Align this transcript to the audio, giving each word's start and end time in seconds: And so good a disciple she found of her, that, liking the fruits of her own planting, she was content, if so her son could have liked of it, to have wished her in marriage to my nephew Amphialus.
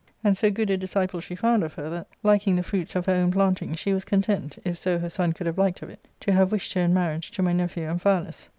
And 0.23 0.35
so 0.35 0.49
good 0.49 0.71
a 0.71 0.77
disciple 0.77 1.19
she 1.21 1.35
found 1.35 1.63
of 1.63 1.75
her, 1.75 1.87
that, 1.91 2.07
liking 2.23 2.55
the 2.55 2.63
fruits 2.63 2.95
of 2.95 3.05
her 3.05 3.13
own 3.13 3.29
planting, 3.31 3.75
she 3.75 3.93
was 3.93 4.03
content, 4.03 4.57
if 4.65 4.79
so 4.79 4.97
her 4.97 5.09
son 5.09 5.31
could 5.31 5.45
have 5.45 5.59
liked 5.59 5.83
of 5.83 5.91
it, 5.91 6.07
to 6.21 6.31
have 6.31 6.51
wished 6.51 6.73
her 6.73 6.81
in 6.81 6.91
marriage 6.91 7.29
to 7.29 7.43
my 7.43 7.53
nephew 7.53 7.83
Amphialus. 7.87 8.49